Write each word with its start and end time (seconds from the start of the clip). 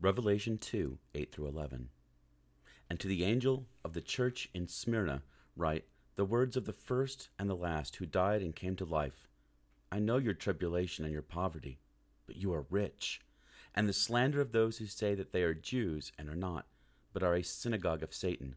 Revelation 0.00 0.58
2 0.58 0.96
8 1.16 1.32
through 1.32 1.48
11. 1.48 1.88
And 2.88 3.00
to 3.00 3.08
the 3.08 3.24
angel 3.24 3.66
of 3.84 3.94
the 3.94 4.00
church 4.00 4.48
in 4.54 4.68
Smyrna, 4.68 5.22
write 5.56 5.86
the 6.14 6.24
words 6.24 6.56
of 6.56 6.66
the 6.66 6.72
first 6.72 7.30
and 7.36 7.50
the 7.50 7.56
last 7.56 7.96
who 7.96 8.06
died 8.06 8.40
and 8.40 8.54
came 8.54 8.76
to 8.76 8.84
life. 8.84 9.26
I 9.90 9.98
know 9.98 10.18
your 10.18 10.34
tribulation 10.34 11.04
and 11.04 11.12
your 11.12 11.22
poverty, 11.22 11.80
but 12.26 12.36
you 12.36 12.52
are 12.52 12.66
rich, 12.70 13.22
and 13.74 13.88
the 13.88 13.92
slander 13.92 14.40
of 14.40 14.52
those 14.52 14.78
who 14.78 14.86
say 14.86 15.16
that 15.16 15.32
they 15.32 15.42
are 15.42 15.52
Jews 15.52 16.12
and 16.16 16.28
are 16.28 16.36
not, 16.36 16.66
but 17.12 17.24
are 17.24 17.34
a 17.34 17.42
synagogue 17.42 18.04
of 18.04 18.14
Satan. 18.14 18.54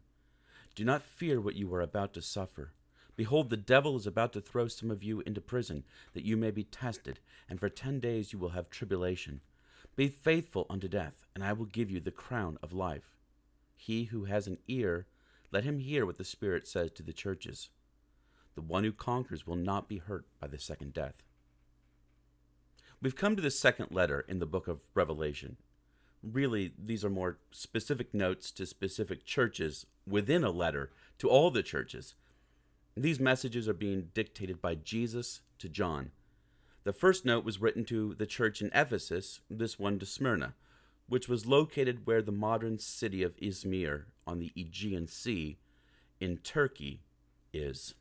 Do 0.76 0.84
not 0.84 1.02
fear 1.02 1.40
what 1.40 1.56
you 1.56 1.74
are 1.74 1.82
about 1.82 2.14
to 2.14 2.22
suffer. 2.22 2.72
Behold, 3.16 3.50
the 3.50 3.56
devil 3.56 3.96
is 3.96 4.06
about 4.06 4.32
to 4.34 4.40
throw 4.40 4.68
some 4.68 4.92
of 4.92 5.02
you 5.02 5.22
into 5.22 5.40
prison, 5.40 5.82
that 6.14 6.24
you 6.24 6.36
may 6.36 6.52
be 6.52 6.62
tested, 6.62 7.18
and 7.48 7.58
for 7.58 7.68
ten 7.68 7.98
days 7.98 8.32
you 8.32 8.38
will 8.38 8.50
have 8.50 8.70
tribulation. 8.70 9.40
Be 9.94 10.08
faithful 10.08 10.66
unto 10.70 10.88
death, 10.88 11.26
and 11.34 11.44
I 11.44 11.52
will 11.52 11.66
give 11.66 11.90
you 11.90 12.00
the 12.00 12.10
crown 12.10 12.58
of 12.62 12.72
life. 12.72 13.16
He 13.74 14.04
who 14.04 14.24
has 14.24 14.46
an 14.46 14.58
ear, 14.66 15.06
let 15.50 15.64
him 15.64 15.78
hear 15.78 16.06
what 16.06 16.16
the 16.16 16.24
Spirit 16.24 16.66
says 16.66 16.90
to 16.92 17.02
the 17.02 17.12
churches. 17.12 17.68
The 18.54 18.62
one 18.62 18.84
who 18.84 18.92
conquers 18.92 19.46
will 19.46 19.56
not 19.56 19.88
be 19.88 19.98
hurt 19.98 20.26
by 20.40 20.46
the 20.46 20.58
second 20.58 20.94
death. 20.94 21.16
We've 23.02 23.16
come 23.16 23.36
to 23.36 23.42
the 23.42 23.50
second 23.50 23.88
letter 23.90 24.20
in 24.20 24.38
the 24.38 24.46
book 24.46 24.68
of 24.68 24.80
Revelation. 24.94 25.56
Really, 26.22 26.72
these 26.78 27.04
are 27.04 27.10
more 27.10 27.38
specific 27.50 28.14
notes 28.14 28.50
to 28.52 28.64
specific 28.64 29.24
churches 29.24 29.86
within 30.06 30.44
a 30.44 30.50
letter 30.50 30.92
to 31.18 31.28
all 31.28 31.50
the 31.50 31.62
churches. 31.62 32.14
These 32.96 33.18
messages 33.18 33.68
are 33.68 33.74
being 33.74 34.10
dictated 34.14 34.62
by 34.62 34.76
Jesus 34.76 35.40
to 35.58 35.68
John. 35.68 36.12
The 36.84 36.92
first 36.92 37.24
note 37.24 37.44
was 37.44 37.60
written 37.60 37.84
to 37.86 38.14
the 38.14 38.26
church 38.26 38.60
in 38.60 38.70
Ephesus, 38.74 39.40
this 39.48 39.78
one 39.78 39.98
to 39.98 40.06
Smyrna 40.06 40.54
which 41.12 41.28
was 41.28 41.44
located 41.44 42.06
where 42.06 42.22
the 42.22 42.32
modern 42.32 42.78
city 42.78 43.22
of 43.22 43.36
Izmir 43.36 44.04
on 44.26 44.38
the 44.38 44.50
Aegean 44.56 45.06
Sea 45.06 45.58
in 46.20 46.38
Turkey 46.38 47.02
is. 47.52 47.92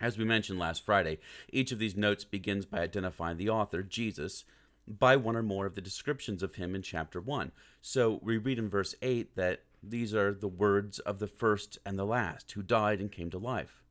As 0.00 0.16
we 0.16 0.24
mentioned 0.24 0.58
last 0.58 0.82
Friday, 0.86 1.18
each 1.52 1.70
of 1.70 1.78
these 1.78 1.94
notes 1.94 2.24
begins 2.24 2.64
by 2.64 2.80
identifying 2.80 3.36
the 3.36 3.50
author, 3.50 3.82
Jesus, 3.82 4.44
by 4.88 5.16
one 5.16 5.36
or 5.36 5.42
more 5.42 5.66
of 5.66 5.74
the 5.74 5.82
descriptions 5.82 6.42
of 6.42 6.54
him 6.54 6.74
in 6.74 6.80
chapter 6.80 7.20
1. 7.20 7.52
So 7.82 8.18
we 8.22 8.38
read 8.38 8.58
in 8.58 8.70
verse 8.70 8.94
8 9.02 9.36
that 9.36 9.64
these 9.82 10.14
are 10.14 10.32
the 10.32 10.48
words 10.48 10.98
of 11.00 11.18
the 11.18 11.26
first 11.26 11.78
and 11.84 11.98
the 11.98 12.06
last, 12.06 12.52
who 12.52 12.62
died 12.62 13.00
and 13.00 13.12
came 13.12 13.28
to 13.30 13.38
life. 13.38 13.82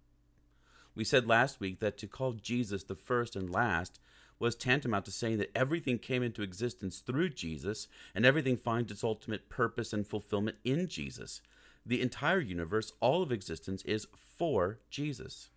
We 0.96 1.04
said 1.04 1.28
last 1.28 1.60
week 1.60 1.80
that 1.80 1.98
to 2.00 2.08
call 2.08 2.34
Jesus 2.34 2.84
the 2.84 2.96
first 2.96 3.36
and 3.36 3.50
last 3.50 4.00
was 4.40 4.56
tantamount 4.56 5.06
to 5.06 5.12
saying 5.12 5.38
that 5.38 5.56
everything 5.56 6.00
came 6.00 6.24
into 6.24 6.42
existence 6.42 7.00
through 7.00 7.30
Jesus 7.30 7.88
and 8.16 8.26
everything 8.26 8.58
finds 8.58 8.92
its 8.92 9.04
ultimate 9.04 9.50
purpose 9.50 9.94
and 9.94 10.06
fulfillment 10.06 10.58
in 10.64 10.88
Jesus. 10.88 11.42
The 11.86 12.02
entire 12.02 12.40
universe, 12.40 12.92
all 13.00 13.24
of 13.24 13.32
existence, 13.32 13.84
is 13.84 14.08
for 14.16 14.80
Jesus. 14.90 15.50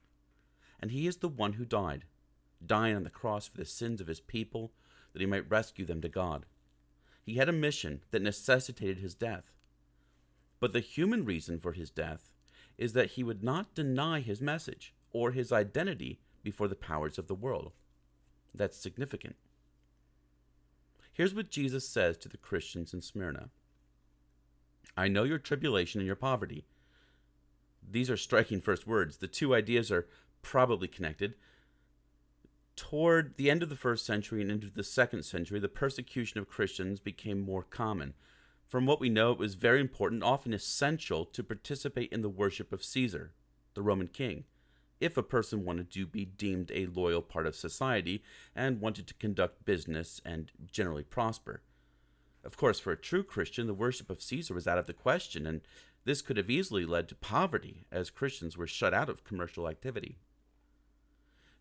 And 0.80 0.90
he 0.90 1.06
is 1.06 1.16
the 1.16 1.28
one 1.28 1.54
who 1.54 1.64
died, 1.64 2.04
dying 2.64 2.94
on 2.94 3.04
the 3.04 3.10
cross 3.10 3.46
for 3.46 3.56
the 3.56 3.64
sins 3.64 4.00
of 4.00 4.06
his 4.06 4.20
people, 4.20 4.72
that 5.12 5.20
he 5.20 5.26
might 5.26 5.50
rescue 5.50 5.84
them 5.84 6.00
to 6.02 6.08
God. 6.08 6.46
He 7.22 7.36
had 7.36 7.48
a 7.48 7.52
mission 7.52 8.02
that 8.10 8.22
necessitated 8.22 8.98
his 8.98 9.14
death. 9.14 9.52
But 10.60 10.72
the 10.72 10.80
human 10.80 11.24
reason 11.24 11.58
for 11.58 11.72
his 11.72 11.90
death 11.90 12.30
is 12.76 12.92
that 12.92 13.12
he 13.12 13.22
would 13.22 13.42
not 13.42 13.74
deny 13.74 14.20
his 14.20 14.40
message 14.40 14.94
or 15.14 15.30
his 15.30 15.50
identity 15.50 16.20
before 16.42 16.68
the 16.68 16.74
powers 16.74 17.16
of 17.16 17.26
the 17.26 17.34
world 17.34 17.72
that's 18.54 18.76
significant. 18.76 19.36
Here's 21.12 21.34
what 21.34 21.50
Jesus 21.50 21.88
says 21.88 22.16
to 22.18 22.28
the 22.28 22.36
Christians 22.36 22.94
in 22.94 23.00
Smyrna 23.00 23.50
I 24.96 25.08
know 25.08 25.24
your 25.24 25.38
tribulation 25.38 26.00
and 26.00 26.06
your 26.06 26.16
poverty. 26.16 26.66
These 27.88 28.08
are 28.10 28.16
striking 28.16 28.60
first 28.60 28.86
words. 28.86 29.18
The 29.18 29.26
two 29.26 29.54
ideas 29.54 29.90
are 29.90 30.06
probably 30.42 30.88
connected. 30.88 31.34
Toward 32.76 33.36
the 33.36 33.50
end 33.50 33.62
of 33.62 33.68
the 33.68 33.76
first 33.76 34.06
century 34.06 34.40
and 34.40 34.50
into 34.50 34.70
the 34.70 34.82
second 34.82 35.24
century, 35.24 35.60
the 35.60 35.68
persecution 35.68 36.40
of 36.40 36.48
Christians 36.48 36.98
became 36.98 37.40
more 37.40 37.62
common. 37.62 38.14
From 38.66 38.86
what 38.86 39.00
we 39.00 39.08
know, 39.08 39.32
it 39.32 39.38
was 39.38 39.54
very 39.54 39.80
important, 39.80 40.22
often 40.22 40.52
essential, 40.52 41.24
to 41.26 41.44
participate 41.44 42.12
in 42.12 42.22
the 42.22 42.28
worship 42.28 42.72
of 42.72 42.82
Caesar, 42.82 43.32
the 43.74 43.82
Roman 43.82 44.08
king 44.08 44.44
if 45.04 45.18
a 45.18 45.22
person 45.22 45.66
wanted 45.66 45.90
to 45.90 46.06
be 46.06 46.24
deemed 46.24 46.72
a 46.72 46.86
loyal 46.86 47.20
part 47.20 47.46
of 47.46 47.54
society 47.54 48.22
and 48.56 48.80
wanted 48.80 49.06
to 49.06 49.14
conduct 49.14 49.66
business 49.66 50.18
and 50.24 50.50
generally 50.72 51.02
prosper. 51.02 51.60
Of 52.42 52.56
course, 52.56 52.80
for 52.80 52.90
a 52.92 52.96
true 52.96 53.22
Christian, 53.22 53.66
the 53.66 53.74
worship 53.74 54.08
of 54.08 54.22
Caesar 54.22 54.54
was 54.54 54.66
out 54.66 54.78
of 54.78 54.86
the 54.86 54.94
question, 54.94 55.46
and 55.46 55.60
this 56.06 56.22
could 56.22 56.38
have 56.38 56.48
easily 56.48 56.86
led 56.86 57.08
to 57.08 57.14
poverty, 57.14 57.84
as 57.92 58.08
Christians 58.08 58.56
were 58.56 58.66
shut 58.66 58.94
out 58.94 59.10
of 59.10 59.24
commercial 59.24 59.68
activity. 59.68 60.16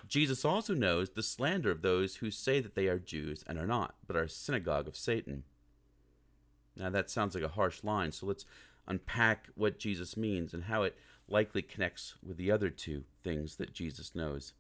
Jesus 0.08 0.46
also 0.46 0.74
knows 0.74 1.10
the 1.10 1.24
slander 1.24 1.70
of 1.70 1.82
those 1.82 2.18
who 2.18 2.32
say 2.32 2.62
that 2.62 2.76
they 2.76 2.88
are 2.88 3.00
Jews 3.00 3.44
and 3.46 3.60
are 3.60 3.68
not, 3.68 3.96
but 4.08 4.16
are 4.16 4.24
a 4.24 4.30
synagogue 4.30 4.88
of 4.88 4.96
Satan. 4.96 5.44
Now, 6.78 6.90
that 6.90 7.10
sounds 7.10 7.36
like 7.36 7.44
a 7.44 7.50
harsh 7.50 7.84
line, 7.84 8.14
so 8.14 8.26
let's 8.26 8.46
unpack 8.88 9.50
what 9.56 9.80
Jesus 9.80 10.16
means 10.16 10.54
and 10.54 10.64
how 10.66 10.84
it 10.84 10.98
likely 11.28 11.62
connects 11.62 12.16
with 12.22 12.38
the 12.38 12.52
other 12.52 12.70
two 12.70 13.04
things 13.24 13.56
that 13.56 13.74
Jesus 13.74 14.14
knows. 14.14 14.54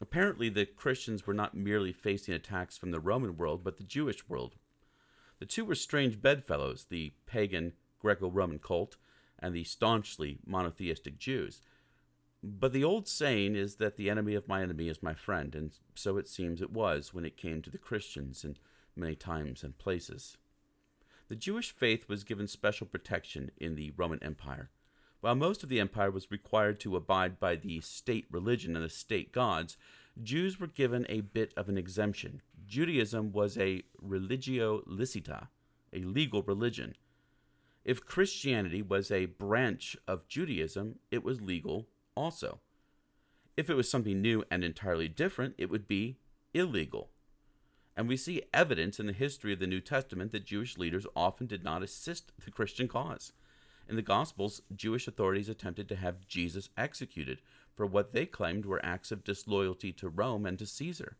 Apparently, 0.00 0.48
the 0.48 0.66
Christians 0.66 1.26
were 1.26 1.34
not 1.34 1.56
merely 1.56 1.92
facing 1.92 2.34
attacks 2.34 2.76
from 2.76 2.90
the 2.90 3.00
Roman 3.00 3.36
world, 3.36 3.62
but 3.62 3.76
the 3.76 3.84
Jewish 3.84 4.28
world. 4.28 4.56
The 5.38 5.46
two 5.46 5.64
were 5.64 5.74
strange 5.74 6.20
bedfellows 6.20 6.86
the 6.88 7.12
pagan 7.26 7.72
Greco 8.00 8.28
Roman 8.28 8.58
cult 8.58 8.96
and 9.38 9.54
the 9.54 9.64
staunchly 9.64 10.38
monotheistic 10.46 11.18
Jews. 11.18 11.60
But 12.42 12.72
the 12.72 12.84
old 12.84 13.08
saying 13.08 13.56
is 13.56 13.76
that 13.76 13.96
the 13.96 14.10
enemy 14.10 14.34
of 14.34 14.48
my 14.48 14.62
enemy 14.62 14.88
is 14.88 15.02
my 15.02 15.14
friend, 15.14 15.54
and 15.54 15.72
so 15.94 16.18
it 16.18 16.28
seems 16.28 16.60
it 16.60 16.72
was 16.72 17.14
when 17.14 17.24
it 17.24 17.36
came 17.36 17.62
to 17.62 17.70
the 17.70 17.78
Christians 17.78 18.44
in 18.44 18.56
many 18.94 19.14
times 19.14 19.62
and 19.62 19.78
places. 19.78 20.36
The 21.28 21.36
Jewish 21.36 21.70
faith 21.70 22.08
was 22.08 22.22
given 22.22 22.46
special 22.46 22.86
protection 22.86 23.50
in 23.56 23.76
the 23.76 23.92
Roman 23.96 24.22
Empire. 24.22 24.70
While 25.24 25.36
most 25.36 25.62
of 25.62 25.70
the 25.70 25.80
empire 25.80 26.10
was 26.10 26.30
required 26.30 26.78
to 26.80 26.96
abide 26.96 27.40
by 27.40 27.56
the 27.56 27.80
state 27.80 28.26
religion 28.30 28.76
and 28.76 28.84
the 28.84 28.90
state 28.90 29.32
gods, 29.32 29.78
Jews 30.22 30.60
were 30.60 30.66
given 30.66 31.06
a 31.08 31.22
bit 31.22 31.54
of 31.56 31.70
an 31.70 31.78
exemption. 31.78 32.42
Judaism 32.66 33.32
was 33.32 33.56
a 33.56 33.84
religio 34.02 34.82
licita, 34.82 35.48
a 35.94 36.00
legal 36.00 36.42
religion. 36.42 36.94
If 37.86 38.04
Christianity 38.04 38.82
was 38.82 39.10
a 39.10 39.24
branch 39.24 39.96
of 40.06 40.28
Judaism, 40.28 40.98
it 41.10 41.24
was 41.24 41.40
legal 41.40 41.86
also. 42.14 42.60
If 43.56 43.70
it 43.70 43.76
was 43.76 43.90
something 43.90 44.20
new 44.20 44.44
and 44.50 44.62
entirely 44.62 45.08
different, 45.08 45.54
it 45.56 45.70
would 45.70 45.88
be 45.88 46.18
illegal. 46.52 47.08
And 47.96 48.08
we 48.08 48.18
see 48.18 48.42
evidence 48.52 49.00
in 49.00 49.06
the 49.06 49.14
history 49.14 49.54
of 49.54 49.58
the 49.58 49.66
New 49.66 49.80
Testament 49.80 50.32
that 50.32 50.44
Jewish 50.44 50.76
leaders 50.76 51.06
often 51.16 51.46
did 51.46 51.64
not 51.64 51.82
assist 51.82 52.30
the 52.44 52.50
Christian 52.50 52.88
cause. 52.88 53.32
In 53.88 53.96
the 53.96 54.02
Gospels, 54.02 54.62
Jewish 54.74 55.06
authorities 55.06 55.48
attempted 55.48 55.88
to 55.88 55.96
have 55.96 56.26
Jesus 56.26 56.70
executed 56.76 57.40
for 57.74 57.86
what 57.86 58.12
they 58.12 58.26
claimed 58.26 58.64
were 58.64 58.84
acts 58.84 59.12
of 59.12 59.24
disloyalty 59.24 59.92
to 59.92 60.08
Rome 60.08 60.46
and 60.46 60.58
to 60.58 60.66
Caesar. 60.66 61.16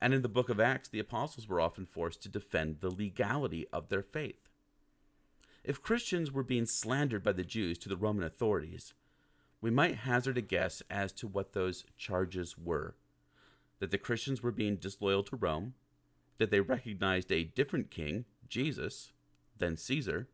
And 0.00 0.12
in 0.12 0.22
the 0.22 0.28
book 0.28 0.48
of 0.48 0.60
Acts, 0.60 0.88
the 0.88 0.98
apostles 0.98 1.48
were 1.48 1.60
often 1.60 1.86
forced 1.86 2.22
to 2.22 2.28
defend 2.28 2.80
the 2.80 2.90
legality 2.90 3.66
of 3.72 3.88
their 3.88 4.02
faith. 4.02 4.50
If 5.62 5.82
Christians 5.82 6.30
were 6.30 6.42
being 6.42 6.66
slandered 6.66 7.22
by 7.22 7.32
the 7.32 7.44
Jews 7.44 7.78
to 7.78 7.88
the 7.88 7.96
Roman 7.96 8.24
authorities, 8.24 8.92
we 9.62 9.70
might 9.70 9.96
hazard 9.96 10.36
a 10.36 10.42
guess 10.42 10.82
as 10.90 11.10
to 11.12 11.26
what 11.26 11.52
those 11.52 11.84
charges 11.96 12.58
were 12.58 12.96
that 13.84 13.90
the 13.90 13.98
Christians 13.98 14.42
were 14.42 14.50
being 14.50 14.76
disloyal 14.76 15.22
to 15.24 15.36
Rome, 15.36 15.74
that 16.38 16.50
they 16.50 16.60
recognized 16.60 17.30
a 17.30 17.44
different 17.44 17.90
king, 17.90 18.24
Jesus, 18.48 19.12
than 19.58 19.76
Caesar, 19.76 20.28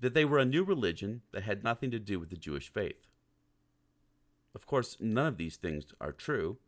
that 0.00 0.14
they 0.14 0.24
were 0.24 0.38
a 0.38 0.44
new 0.44 0.64
religion 0.64 1.22
that 1.32 1.42
had 1.42 1.62
nothing 1.62 1.90
to 1.90 1.98
do 1.98 2.18
with 2.18 2.30
the 2.30 2.36
Jewish 2.36 2.72
faith. 2.72 3.06
Of 4.54 4.66
course, 4.66 4.96
none 4.98 5.26
of 5.26 5.36
these 5.36 5.56
things 5.56 5.84
are 6.00 6.12
true. 6.12 6.58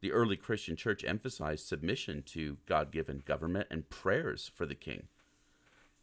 The 0.00 0.12
early 0.12 0.36
Christian 0.36 0.76
church 0.76 1.04
emphasized 1.04 1.66
submission 1.66 2.22
to 2.26 2.58
God 2.66 2.92
given 2.92 3.22
government 3.24 3.68
and 3.70 3.88
prayers 3.88 4.50
for 4.54 4.66
the 4.66 4.74
king. 4.74 5.08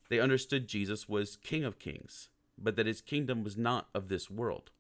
They 0.10 0.20
understood 0.20 0.68
Jesus 0.68 1.08
was 1.08 1.38
King 1.38 1.64
of 1.64 1.80
kings, 1.80 2.30
but 2.58 2.76
that 2.76 2.88
his 2.88 3.00
kingdom 3.00 3.44
was 3.44 3.56
not 3.56 3.88
of 3.94 4.10
this 4.10 4.30
world. 4.30 4.72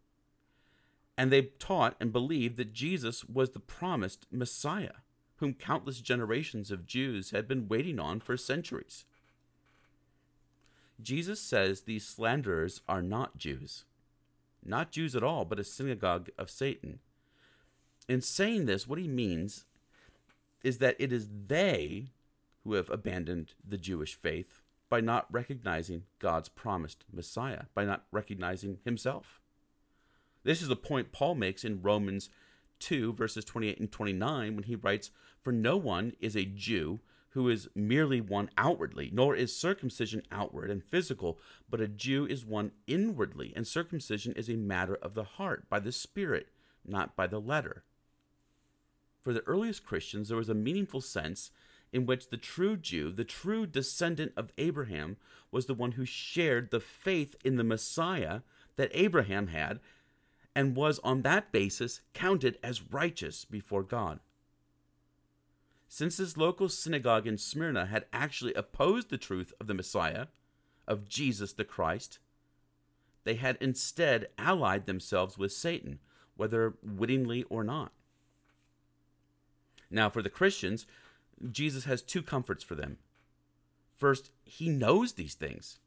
And 1.18 1.32
they 1.32 1.44
taught 1.44 1.96
and 2.02 2.12
believed 2.12 2.58
that 2.58 2.74
Jesus 2.74 3.24
was 3.26 3.52
the 3.52 3.60
promised 3.60 4.26
Messiah, 4.32 5.04
whom 5.36 5.54
countless 5.54 6.02
generations 6.02 6.72
of 6.72 6.88
Jews 6.88 7.32
had 7.32 7.48
been 7.48 7.68
waiting 7.68 8.00
on 8.00 8.20
for 8.20 8.36
centuries. 8.36 9.06
Jesus 11.02 11.40
says 11.40 11.82
these 11.82 12.08
slanderers 12.08 12.82
are 12.88 13.02
not 13.02 13.38
Jews. 13.38 13.86
Not 14.64 14.92
Jews 14.92 15.16
at 15.16 15.24
all, 15.24 15.46
but 15.46 15.60
a 15.60 15.64
synagogue 15.64 16.30
of 16.38 16.50
Satan. 16.50 17.00
In 18.08 18.22
saying 18.22 18.66
this, 18.66 18.88
what 18.88 19.00
he 19.00 19.08
means 19.08 19.66
is 20.64 20.78
that 20.78 20.96
it 21.00 21.12
is 21.12 21.28
they 21.48 22.10
who 22.64 22.74
have 22.74 22.90
abandoned 22.90 23.54
the 23.68 23.78
Jewish 23.78 24.14
faith 24.14 24.62
by 24.90 25.02
not 25.02 25.26
recognizing 25.32 26.04
God's 26.20 26.50
promised 26.50 27.06
Messiah, 27.12 27.64
by 27.74 27.86
not 27.86 28.04
recognizing 28.12 28.80
himself. 28.84 29.40
This 30.44 30.62
is 30.62 30.68
the 30.68 30.76
point 30.76 31.12
Paul 31.12 31.36
makes 31.36 31.64
in 31.64 31.82
Romans 31.82 32.30
2, 32.80 33.14
verses 33.14 33.46
28 33.46 33.80
and 33.80 33.92
29, 33.92 34.56
when 34.56 34.64
he 34.64 34.76
writes, 34.76 35.12
For 35.42 35.52
no 35.52 35.78
one 35.78 36.14
is 36.20 36.36
a 36.36 36.46
Jew 36.46 37.00
who 37.32 37.50
is 37.50 37.70
merely 37.74 38.20
one 38.20 38.50
outwardly, 38.58 39.10
nor 39.14 39.36
is 39.36 39.56
circumcision 39.56 40.22
outward 40.32 40.70
and 40.70 40.84
physical, 40.84 41.40
but 41.70 41.82
a 41.82 41.88
Jew 41.88 42.26
is 42.26 42.46
one 42.46 42.72
inwardly, 42.88 43.54
and 43.56 43.66
circumcision 43.66 44.34
is 44.34 44.50
a 44.50 44.56
matter 44.56 44.96
of 44.96 45.14
the 45.14 45.24
heart, 45.24 45.70
by 45.70 45.80
the 45.80 45.92
Spirit, 45.92 46.48
not 46.86 47.16
by 47.16 47.28
the 47.28 47.40
letter. 47.40 47.84
For 49.22 49.34
the 49.34 49.48
earliest 49.48 49.86
Christians, 49.86 50.28
there 50.28 50.38
was 50.38 50.50
a 50.50 50.54
meaningful 50.54 51.00
sense 51.00 51.52
in 51.94 52.06
which 52.06 52.30
the 52.30 52.38
true 52.38 52.76
Jew, 52.76 53.12
the 53.12 53.24
true 53.24 53.66
descendant 53.66 54.34
of 54.36 54.52
Abraham, 54.58 55.18
was 55.52 55.66
the 55.66 55.74
one 55.74 55.94
who 55.94 56.06
shared 56.06 56.72
the 56.72 56.80
faith 56.80 57.36
in 57.44 57.56
the 57.56 57.64
Messiah 57.64 58.42
that 58.76 58.92
Abraham 58.94 59.48
had 59.48 59.80
and 60.56 60.76
was 60.76 61.00
on 61.00 61.22
that 61.22 61.52
basis 61.52 62.02
counted 62.14 62.58
as 62.64 62.92
righteous 62.92 63.46
before 63.46 63.84
God. 63.84 64.20
Since 65.94 66.16
this 66.16 66.38
local 66.38 66.70
synagogue 66.70 67.28
in 67.28 67.38
Smyrna 67.38 67.88
had 67.88 68.06
actually 68.14 68.54
opposed 68.54 69.10
the 69.10 69.18
truth 69.18 69.52
of 69.60 69.68
the 69.68 69.74
Messiah, 69.74 70.28
of 70.88 71.10
Jesus 71.10 71.52
the 71.52 71.66
Christ, 71.66 72.18
they 73.26 73.36
had 73.36 73.58
instead 73.60 74.30
allied 74.38 74.86
themselves 74.86 75.38
with 75.38 75.52
Satan, 75.52 76.00
whether 76.38 76.76
wittingly 76.82 77.44
or 77.50 77.66
not. 77.66 77.92
Now, 79.90 80.10
for 80.10 80.22
the 80.22 80.30
Christians, 80.30 80.88
Jesus 81.52 81.84
has 81.84 82.02
two 82.02 82.24
comforts 82.24 82.64
for 82.64 82.76
them. 82.76 82.98
First, 83.98 84.32
he 84.46 84.70
knows 84.70 85.12
these 85.12 85.34
things. 85.34 85.80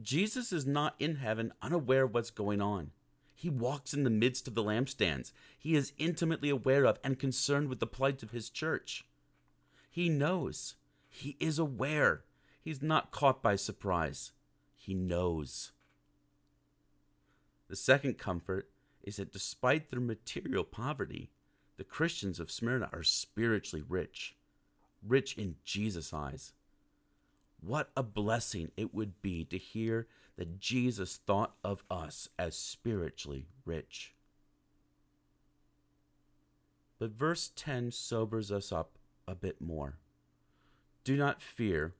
Jesus 0.00 0.50
is 0.50 0.64
not 0.64 0.94
in 0.98 1.16
heaven 1.16 1.52
unaware 1.60 2.04
of 2.04 2.14
what's 2.14 2.30
going 2.30 2.62
on. 2.62 2.92
He 3.34 3.50
walks 3.50 3.92
in 3.92 4.04
the 4.04 4.10
midst 4.10 4.46
of 4.48 4.54
the 4.54 4.62
lampstands. 4.62 5.32
He 5.58 5.74
is 5.74 5.92
intimately 5.98 6.50
aware 6.50 6.84
of 6.84 6.98
and 7.02 7.18
concerned 7.18 7.68
with 7.68 7.80
the 7.80 7.86
plight 7.86 8.22
of 8.22 8.30
his 8.30 8.48
church. 8.48 9.04
He 9.90 10.08
knows. 10.08 10.76
He 11.08 11.36
is 11.40 11.58
aware. 11.58 12.24
He's 12.60 12.82
not 12.82 13.10
caught 13.10 13.42
by 13.42 13.56
surprise. 13.56 14.32
He 14.76 14.94
knows. 14.94 15.72
The 17.68 17.76
second 17.76 18.18
comfort 18.18 18.70
is 19.02 19.16
that 19.16 19.32
despite 19.32 19.90
their 19.90 20.00
material 20.00 20.64
poverty, 20.64 21.30
the 21.76 21.84
Christians 21.84 22.38
of 22.38 22.50
Smyrna 22.50 22.88
are 22.92 23.02
spiritually 23.02 23.84
rich, 23.86 24.36
rich 25.06 25.36
in 25.36 25.56
Jesus' 25.64 26.14
eyes. 26.14 26.52
What 27.60 27.90
a 27.96 28.02
blessing 28.02 28.70
it 28.76 28.94
would 28.94 29.20
be 29.22 29.44
to 29.46 29.58
hear 29.58 30.06
that 30.36 30.58
Jesus 30.58 31.16
thought 31.16 31.54
of 31.62 31.84
us 31.90 32.28
as 32.38 32.56
spiritually 32.56 33.46
rich. 33.64 34.14
But 36.98 37.12
verse 37.12 37.52
10 37.54 37.90
sobers 37.90 38.50
us 38.50 38.72
up 38.72 38.98
a 39.26 39.34
bit 39.34 39.60
more. 39.60 39.98
Do 41.04 41.16
not 41.16 41.42
fear 41.42 41.94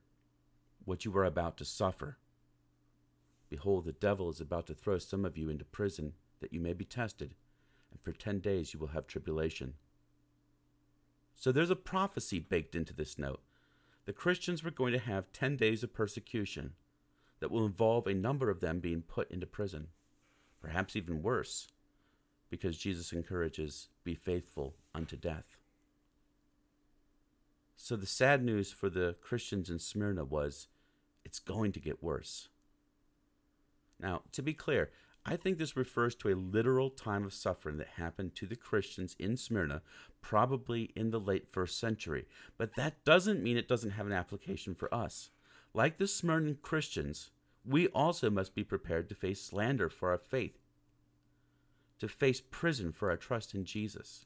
what 0.83 1.05
you 1.05 1.15
are 1.17 1.25
about 1.25 1.57
to 1.57 1.65
suffer. 1.65 2.17
Behold, 3.49 3.85
the 3.85 3.91
devil 3.91 4.29
is 4.29 4.41
about 4.41 4.67
to 4.67 4.73
throw 4.73 4.97
some 4.97 5.25
of 5.25 5.37
you 5.37 5.49
into 5.49 5.65
prison 5.65 6.13
that 6.41 6.53
you 6.53 6.59
may 6.59 6.73
be 6.73 6.85
tested, 6.85 7.35
and 7.91 8.01
for 8.01 8.11
ten 8.11 8.39
days 8.39 8.73
you 8.73 8.79
will 8.79 8.87
have 8.87 9.07
tribulation. 9.07 9.75
So 11.35 11.51
there's 11.51 11.69
a 11.69 11.75
prophecy 11.75 12.39
baked 12.39 12.75
into 12.75 12.93
this 12.93 13.17
note. 13.17 13.41
The 14.05 14.13
Christians 14.13 14.63
were 14.63 14.71
going 14.71 14.93
to 14.93 14.99
have 14.99 15.31
ten 15.31 15.55
days 15.55 15.83
of 15.83 15.93
persecution 15.93 16.73
that 17.45 17.51
will 17.51 17.67
involve 17.67 18.07
a 18.07 18.13
number 18.15 18.49
of 18.49 18.59
them 18.59 18.79
being 18.79 19.03
put 19.03 19.29
into 19.29 19.45
prison, 19.45 19.85
perhaps 20.59 20.95
even 20.95 21.21
worse, 21.21 21.67
because 22.49 22.75
Jesus 22.75 23.13
encourages, 23.13 23.89
be 24.03 24.15
faithful 24.15 24.73
unto 24.95 25.15
death. 25.15 25.55
So 27.75 27.95
the 27.95 28.07
sad 28.07 28.43
news 28.43 28.71
for 28.71 28.89
the 28.89 29.15
Christians 29.21 29.69
in 29.69 29.77
Smyrna 29.77 30.25
was 30.25 30.69
it's 31.23 31.37
going 31.37 31.71
to 31.73 31.79
get 31.79 32.01
worse. 32.01 32.49
Now, 33.99 34.23
to 34.31 34.41
be 34.41 34.55
clear, 34.55 34.89
I 35.23 35.35
think 35.35 35.59
this 35.59 35.77
refers 35.77 36.15
to 36.15 36.29
a 36.29 36.35
literal 36.35 36.89
time 36.89 37.25
of 37.25 37.33
suffering 37.35 37.77
that 37.77 37.89
happened 37.89 38.33
to 38.37 38.47
the 38.47 38.55
Christians 38.55 39.15
in 39.19 39.37
Smyrna, 39.37 39.83
probably 40.19 40.91
in 40.95 41.11
the 41.11 41.19
late 41.19 41.45
first 41.51 41.79
century. 41.79 42.25
But 42.57 42.75
that 42.75 43.05
doesn't 43.05 43.43
mean 43.43 43.55
it 43.55 43.67
doesn't 43.67 43.91
have 43.91 44.07
an 44.07 44.13
application 44.13 44.73
for 44.73 44.91
us. 44.91 45.29
Like 45.75 45.99
the 45.99 46.07
Smyrna 46.07 46.55
Christians, 46.55 47.29
we 47.67 47.87
also 47.87 48.29
must 48.29 48.53
be 48.53 48.63
prepared 48.63 49.09
to 49.09 49.15
face 49.15 49.41
slander 49.41 49.89
for 49.89 50.11
our 50.11 50.17
faith, 50.17 50.57
to 51.99 52.07
face 52.07 52.41
prison 52.51 52.91
for 52.91 53.09
our 53.09 53.17
trust 53.17 53.55
in 53.55 53.65
Jesus, 53.65 54.25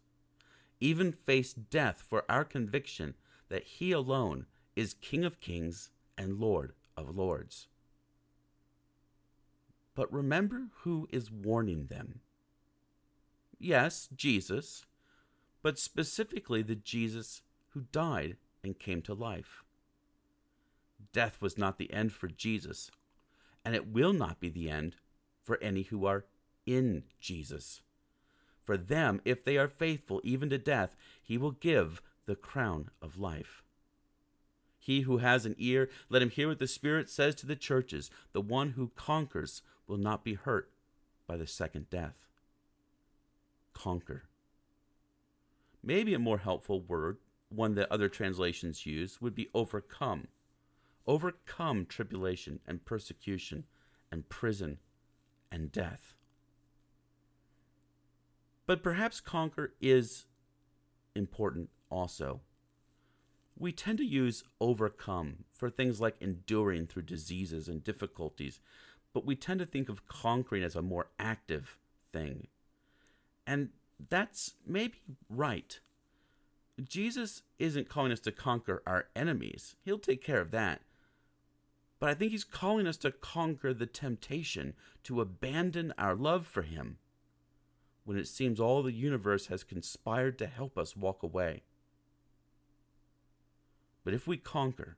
even 0.79 1.11
face 1.11 1.53
death 1.53 2.03
for 2.07 2.23
our 2.29 2.43
conviction 2.43 3.15
that 3.49 3.63
He 3.63 3.91
alone 3.91 4.45
is 4.75 4.93
King 4.93 5.23
of 5.23 5.39
kings 5.39 5.89
and 6.17 6.39
Lord 6.39 6.73
of 6.97 7.15
lords. 7.15 7.67
But 9.95 10.11
remember 10.13 10.67
who 10.81 11.07
is 11.11 11.31
warning 11.31 11.87
them. 11.87 12.21
Yes, 13.57 14.07
Jesus, 14.15 14.85
but 15.61 15.77
specifically 15.77 16.61
the 16.61 16.75
Jesus 16.75 17.41
who 17.69 17.81
died 17.91 18.37
and 18.63 18.79
came 18.79 19.01
to 19.03 19.13
life. 19.13 19.63
Death 21.11 21.41
was 21.41 21.57
not 21.57 21.77
the 21.77 21.91
end 21.91 22.13
for 22.13 22.27
Jesus, 22.27 22.91
and 23.63 23.75
it 23.75 23.87
will 23.87 24.13
not 24.13 24.39
be 24.39 24.49
the 24.49 24.69
end 24.69 24.95
for 25.43 25.57
any 25.61 25.83
who 25.83 26.05
are 26.05 26.25
in 26.65 27.03
Jesus. 27.19 27.81
For 28.63 28.77
them, 28.77 29.21
if 29.25 29.43
they 29.43 29.57
are 29.57 29.67
faithful 29.67 30.21
even 30.23 30.49
to 30.49 30.57
death, 30.57 30.95
he 31.21 31.37
will 31.37 31.51
give 31.51 32.01
the 32.25 32.35
crown 32.35 32.89
of 33.01 33.17
life. 33.17 33.63
He 34.77 35.01
who 35.01 35.17
has 35.17 35.45
an 35.45 35.55
ear, 35.57 35.89
let 36.09 36.21
him 36.21 36.29
hear 36.29 36.47
what 36.47 36.59
the 36.59 36.67
Spirit 36.67 37.09
says 37.09 37.35
to 37.35 37.45
the 37.45 37.55
churches. 37.55 38.09
The 38.31 38.41
one 38.41 38.71
who 38.71 38.91
conquers 38.95 39.61
will 39.87 39.97
not 39.97 40.23
be 40.23 40.35
hurt 40.35 40.71
by 41.27 41.37
the 41.37 41.47
second 41.47 41.89
death. 41.89 42.27
Conquer. 43.73 44.23
Maybe 45.83 46.13
a 46.13 46.19
more 46.19 46.37
helpful 46.37 46.81
word, 46.81 47.17
one 47.49 47.75
that 47.75 47.91
other 47.91 48.09
translations 48.09 48.85
use, 48.85 49.21
would 49.21 49.35
be 49.35 49.49
overcome 49.53 50.27
overcome 51.09 51.87
tribulation 51.87 52.59
and 52.67 52.85
persecution 52.85 53.63
and 54.11 54.29
prison 54.29 54.77
and 55.51 55.71
death. 55.71 56.13
But 58.67 58.83
perhaps 58.83 59.19
conquer 59.19 59.73
is 59.81 60.27
important 61.15 61.71
also. 61.89 62.41
We 63.57 63.71
tend 63.71 63.97
to 63.97 64.05
use 64.05 64.43
overcome 64.61 65.45
for 65.51 65.71
things 65.71 65.99
like 65.99 66.15
enduring 66.21 66.85
through 66.85 67.01
diseases 67.01 67.67
and 67.67 67.83
difficulties, 67.83 68.59
but 69.11 69.25
we 69.25 69.35
tend 69.35 69.59
to 69.61 69.65
think 69.65 69.89
of 69.89 70.07
conquering 70.07 70.61
as 70.61 70.75
a 70.75 70.83
more 70.83 71.09
active 71.17 71.79
thing. 72.13 72.47
And 73.47 73.69
that's 74.09 74.53
maybe 74.63 74.99
right. 75.27 75.79
Jesus 76.87 77.41
isn't 77.57 77.89
calling 77.89 78.11
us 78.11 78.19
to 78.21 78.31
conquer 78.31 78.83
our 78.85 79.07
enemies, 79.15 79.75
He'll 79.83 79.97
take 79.97 80.23
care 80.23 80.39
of 80.39 80.51
that. 80.51 80.81
But 81.99 82.09
I 82.09 82.13
think 82.13 82.31
he's 82.31 82.45
calling 82.45 82.87
us 82.87 82.97
to 82.97 83.11
conquer 83.11 83.73
the 83.73 83.85
temptation 83.85 84.73
to 85.03 85.21
abandon 85.21 85.93
our 85.97 86.15
love 86.15 86.47
for 86.47 86.61
him 86.61 86.97
when 88.05 88.17
it 88.17 88.27
seems 88.27 88.59
all 88.59 88.81
the 88.81 88.93
universe 88.93 89.47
has 89.47 89.63
conspired 89.63 90.39
to 90.39 90.47
help 90.47 90.77
us 90.77 90.95
walk 90.95 91.21
away. 91.21 91.63
But 94.03 94.13
if 94.13 94.25
we 94.25 94.37
conquer, 94.37 94.97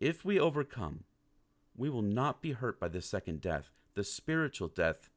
if 0.00 0.24
we 0.24 0.38
overcome, 0.38 1.04
we 1.76 1.90
will 1.90 2.02
not 2.02 2.40
be 2.40 2.52
hurt 2.52 2.78
by 2.78 2.88
the 2.88 3.02
second 3.02 3.40
death, 3.40 3.70
the 3.94 4.04
spiritual 4.04 4.68
death 4.68 5.10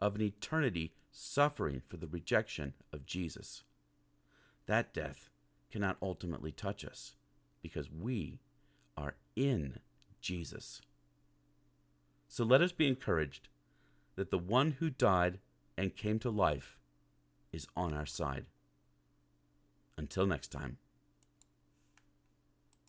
of 0.00 0.16
an 0.16 0.22
eternity 0.22 0.92
suffering 1.12 1.82
for 1.86 1.96
the 1.96 2.08
rejection 2.08 2.74
of 2.92 3.06
Jesus. 3.06 3.62
That 4.66 4.92
death 4.92 5.30
cannot 5.70 5.96
ultimately 6.02 6.50
touch 6.52 6.84
us 6.84 7.14
because 7.62 7.90
we 7.90 8.40
are 8.96 9.14
in 9.36 9.78
Jesus. 10.22 10.80
So 12.28 12.44
let 12.44 12.62
us 12.62 12.72
be 12.72 12.88
encouraged 12.88 13.48
that 14.16 14.30
the 14.30 14.38
one 14.38 14.76
who 14.78 14.88
died 14.88 15.38
and 15.76 15.96
came 15.96 16.18
to 16.20 16.30
life 16.30 16.78
is 17.52 17.66
on 17.76 17.92
our 17.92 18.06
side. 18.06 18.46
Until 19.98 20.26
next 20.26 20.48
time. 20.48 20.78